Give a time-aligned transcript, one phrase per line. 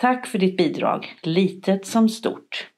[0.00, 2.70] Tack för ditt bidrag, litet som stort.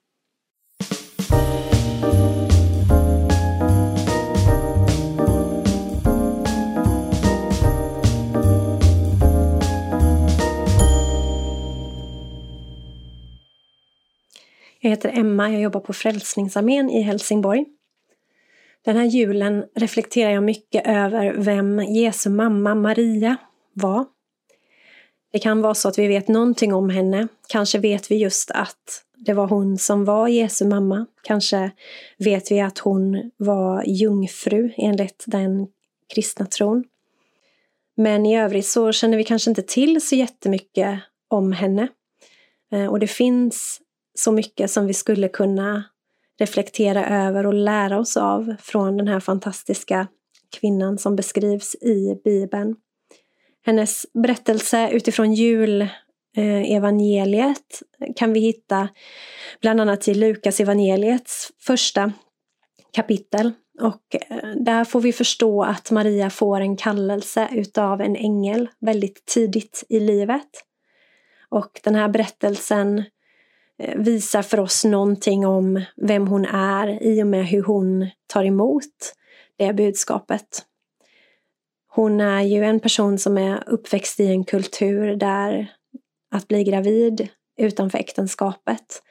[14.81, 17.65] Jag heter Emma, jag jobbar på Frälsningsarmén i Helsingborg.
[18.85, 23.37] Den här julen reflekterar jag mycket över vem Jesu mamma Maria
[23.73, 24.12] var.
[25.33, 27.29] Det kan vara så att vi vet någonting om henne.
[27.49, 31.07] Kanske vet vi just att det var hon som var Jesu mamma.
[31.23, 31.71] Kanske
[32.19, 35.67] vet vi att hon var jungfru enligt den
[36.15, 36.85] kristna tron.
[37.97, 41.89] Men i övrigt så känner vi kanske inte till så jättemycket om henne.
[42.73, 43.81] Eh, och det finns
[44.15, 45.85] så mycket som vi skulle kunna
[46.39, 50.07] reflektera över och lära oss av från den här fantastiska
[50.61, 52.77] kvinnan som beskrivs i Bibeln.
[53.65, 58.89] Hennes berättelse utifrån julevangeliet eh, kan vi hitta
[59.61, 62.13] bland annat i Lukas evangeliets första
[62.93, 63.53] kapitel.
[63.81, 69.27] Och eh, där får vi förstå att Maria får en kallelse utav en ängel väldigt
[69.27, 70.49] tidigt i livet.
[71.49, 73.05] Och den här berättelsen
[73.79, 78.45] eh, visar för oss någonting om vem hon är i och med hur hon tar
[78.45, 79.15] emot
[79.57, 80.67] det budskapet.
[81.95, 85.73] Hon är ju en person som är uppväxt i en kultur där
[86.35, 89.03] att bli gravid utanför äktenskapet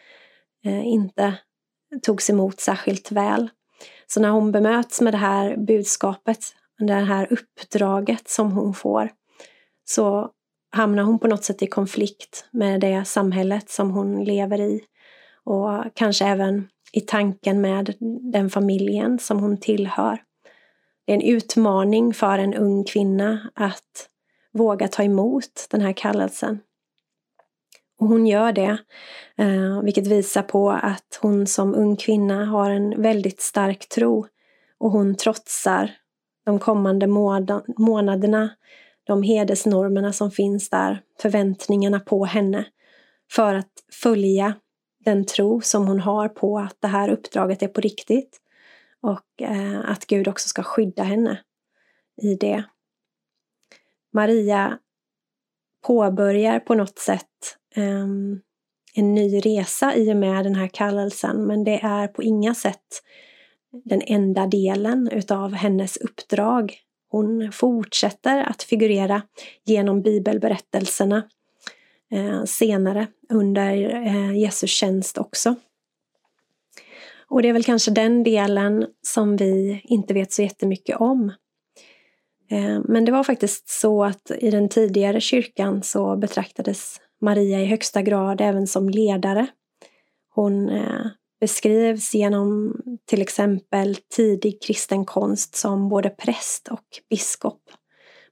[0.66, 1.36] eh, inte
[2.02, 3.50] togs emot särskilt väl.
[4.08, 6.40] Så när hon bemöts med det här budskapet,
[6.80, 9.10] det här uppdraget som hon får,
[9.90, 10.30] så
[10.72, 14.82] hamnar hon på något sätt i konflikt med det samhället som hon lever i.
[15.44, 17.96] Och kanske även i tanken med
[18.34, 20.24] den familjen som hon tillhör.
[21.06, 24.10] Det är en utmaning för en ung kvinna att
[24.54, 26.60] våga ta emot den här kallelsen.
[28.00, 28.78] Och hon gör det,
[29.38, 34.26] eh, vilket visar på att hon som ung kvinna har en väldigt stark tro.
[34.78, 35.92] Och hon trotsar
[36.46, 37.08] de kommande
[37.78, 38.50] månaderna
[39.04, 42.66] de hedersnormerna som finns där, förväntningarna på henne
[43.32, 43.72] för att
[44.04, 44.54] följa
[45.06, 48.38] den tro som hon har på att det här uppdraget är på riktigt
[49.02, 51.40] och eh, att Gud också ska skydda henne
[52.22, 52.64] i det.
[54.14, 54.78] Maria
[55.86, 58.08] påbörjar på något sätt eh,
[58.94, 63.02] en ny resa i och med den här kallelsen men det är på inga sätt
[63.86, 66.78] den enda delen utav hennes uppdrag
[67.12, 69.22] hon fortsätter att figurera
[69.66, 71.24] genom bibelberättelserna
[72.12, 75.56] eh, senare under eh, Jesus tjänst också.
[77.32, 81.34] Och det är väl kanske den delen som vi inte vet så jättemycket om.
[82.50, 87.66] Eh, men det var faktiskt så att i den tidigare kyrkan så betraktades Maria i
[87.66, 89.48] högsta grad även som ledare.
[90.36, 91.06] Hon eh,
[91.40, 92.76] beskrivs genom
[93.06, 97.62] till exempel tidig kristen konst som både präst och biskop.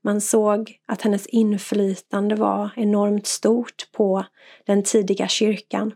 [0.03, 4.25] Man såg att hennes inflytande var enormt stort på
[4.65, 5.93] den tidiga kyrkan.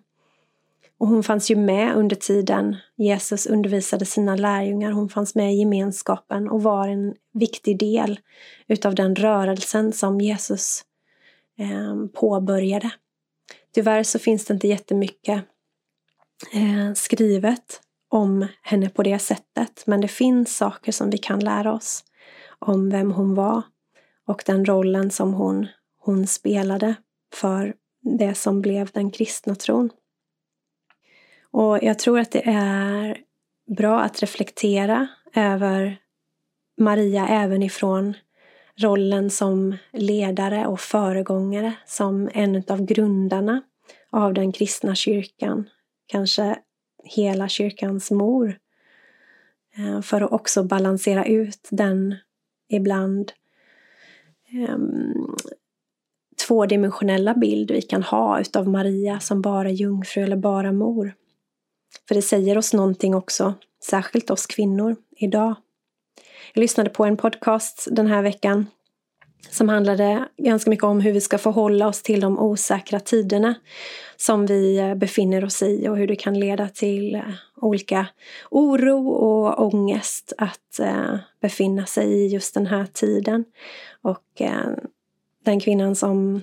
[1.03, 4.91] Och hon fanns ju med under tiden Jesus undervisade sina lärjungar.
[4.91, 8.19] Hon fanns med i gemenskapen och var en viktig del
[8.68, 10.84] utav den rörelsen som Jesus
[11.59, 12.91] eh, påbörjade.
[13.74, 15.44] Tyvärr så finns det inte jättemycket
[16.53, 19.84] eh, skrivet om henne på det sättet.
[19.85, 22.03] Men det finns saker som vi kan lära oss
[22.59, 23.62] om vem hon var
[24.28, 25.68] och den rollen som hon,
[26.00, 26.96] hon spelade
[27.34, 27.74] för
[28.20, 29.90] det som blev den kristna tron.
[31.53, 33.17] Och jag tror att det är
[33.78, 35.97] bra att reflektera över
[36.78, 38.14] Maria även ifrån
[38.76, 43.61] rollen som ledare och föregångare, som en av grundarna
[44.09, 45.70] av den kristna kyrkan
[46.05, 46.55] kanske
[47.03, 48.58] hela kyrkans mor.
[49.78, 52.16] Eh, för att också balansera ut den
[52.70, 53.32] ibland
[54.70, 55.35] um,
[56.47, 61.14] tvådimensionella bild vi kan ha utav Maria som bara jungfru eller bara mor.
[62.07, 63.53] För det säger oss någonting också,
[63.84, 65.55] särskilt oss kvinnor, idag.
[66.53, 68.66] Jag lyssnade på en podcast den här veckan
[69.49, 73.55] som handlade ganska mycket om hur vi ska förhålla oss till de osäkra tiderna
[74.17, 77.22] som vi eh, befinner oss i och hur det kan leda till eh,
[77.55, 78.07] olika
[78.51, 83.46] oro och ångest att eh, befinna sig i just den här tiden.
[84.01, 84.41] Och
[85.46, 86.41] den kvinnan som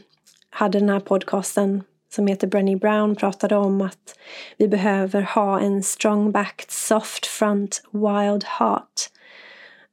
[0.51, 1.83] hade den här podcasten
[2.15, 4.19] som heter Brenny Brown pratade om att
[4.57, 9.11] vi behöver ha en strong-backed, soft front, wild heart.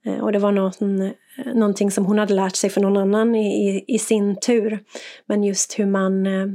[0.05, 1.11] Eh, och det var någon, eh,
[1.53, 4.79] någonting som hon hade lärt sig för någon annan i, i, sin tur.
[5.25, 6.47] Men just hur man eh,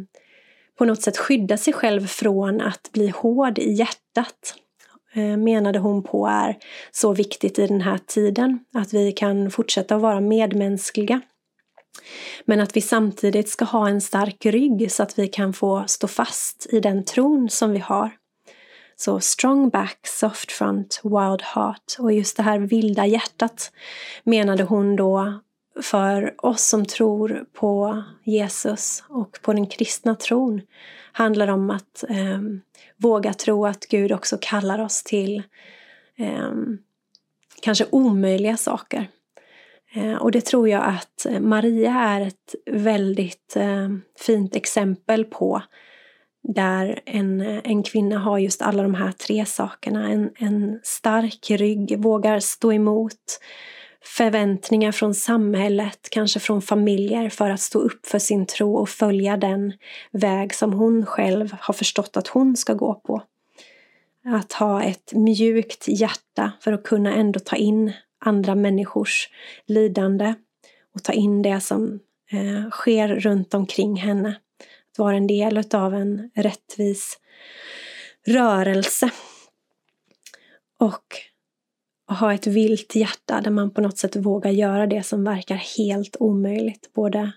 [0.78, 4.54] på något sätt skyddar sig själv från att bli hård i hjärtat
[5.38, 6.56] menade hon på är
[6.90, 8.58] så viktigt i den här tiden.
[8.74, 11.20] Att vi kan fortsätta att vara medmänskliga.
[12.44, 16.08] Men att vi samtidigt ska ha en stark rygg så att vi kan få stå
[16.08, 18.10] fast i den tron som vi har.
[18.96, 21.96] Så strong back, soft front, wild heart.
[21.98, 23.72] Och just det här vilda hjärtat
[24.24, 25.40] menade hon då
[25.82, 30.60] för oss som tror på Jesus och på den kristna tron
[31.12, 32.40] handlar om att eh,
[32.96, 35.42] våga tro att Gud också kallar oss till
[36.18, 36.52] eh,
[37.60, 39.08] kanske omöjliga saker.
[39.94, 45.62] Eh, och det tror jag att eh, Maria är ett väldigt eh, fint exempel på
[46.48, 50.08] där en, en kvinna har just alla de här tre sakerna.
[50.08, 53.40] En, en stark rygg, vågar stå emot
[54.04, 59.36] förväntningar från samhället, kanske från familjer för att stå upp för sin tro och följa
[59.36, 59.72] den
[60.12, 63.22] väg som hon själv har förstått att hon ska gå på.
[64.24, 69.30] Att ha ett mjukt hjärta för att kunna ändå ta in andra människors
[69.66, 70.34] lidande
[70.94, 72.00] och ta in det som
[72.32, 74.28] eh, sker runt omkring henne.
[74.92, 77.18] Att vara en del av en rättvis
[78.26, 79.10] rörelse.
[80.78, 81.04] Och
[82.08, 86.16] ha ett vilt hjärta där man på något sätt vågar göra det som verkar helt
[86.20, 86.90] omöjligt.
[86.94, 87.32] Både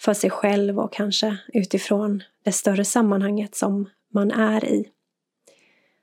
[0.00, 4.88] för sig själv och kanske utifrån det större sammanhanget som man är i.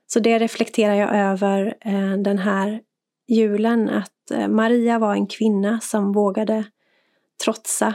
[0.06, 2.80] Så det reflekterar jag över eh, den här
[3.26, 6.64] julen, att eh, Maria var en kvinna som vågade
[7.44, 7.94] trotsa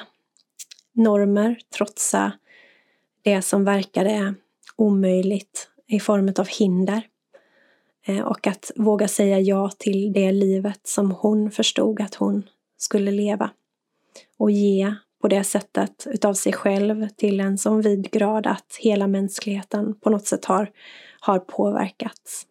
[0.93, 2.31] normer, trotsa
[3.21, 4.33] det som verkade
[4.75, 7.01] omöjligt i form av hinder.
[8.05, 12.43] Eh, och att våga säga ja till det livet som hon förstod att hon
[12.77, 13.51] skulle leva.
[14.37, 19.07] Och ge på det sättet utav sig själv till en sån vid grad att hela
[19.07, 20.71] mänskligheten på något sätt har,
[21.19, 22.47] har påverkats.